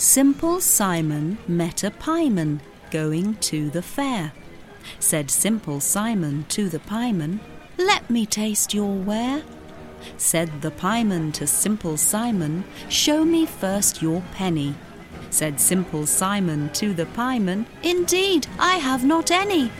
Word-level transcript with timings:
Simple 0.00 0.62
Simon 0.62 1.36
met 1.46 1.84
a 1.84 1.90
pieman 1.90 2.62
going 2.90 3.34
to 3.34 3.68
the 3.68 3.82
fair. 3.82 4.32
Said 4.98 5.30
Simple 5.30 5.78
Simon 5.78 6.46
to 6.48 6.70
the 6.70 6.78
pieman, 6.78 7.38
Let 7.76 8.08
me 8.08 8.24
taste 8.24 8.72
your 8.72 8.94
ware. 8.94 9.42
Said 10.16 10.62
the 10.62 10.70
pieman 10.70 11.32
to 11.32 11.46
Simple 11.46 11.98
Simon, 11.98 12.64
Show 12.88 13.26
me 13.26 13.44
first 13.44 14.00
your 14.00 14.22
penny. 14.32 14.74
Said 15.28 15.60
Simple 15.60 16.06
Simon 16.06 16.70
to 16.70 16.94
the 16.94 17.04
pieman, 17.04 17.66
Indeed, 17.82 18.46
I 18.58 18.76
have 18.76 19.04
not 19.04 19.30
any. 19.30 19.70